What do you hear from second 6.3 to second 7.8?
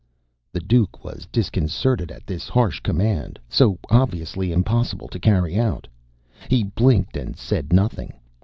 He blinked and said